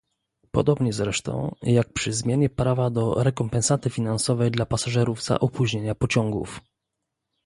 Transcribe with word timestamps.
Podobnie 0.51 0.93
zresztą, 0.93 1.55
jak 1.61 1.93
przy 1.93 2.13
zmianie 2.13 2.49
prawa 2.49 2.89
do 2.89 3.23
rekompensaty 3.23 3.89
finansowej 3.89 4.51
dla 4.51 4.65
pasażerów 4.65 5.23
za 5.23 5.39
opóźnienia 5.39 5.95
pociągów 5.95 6.61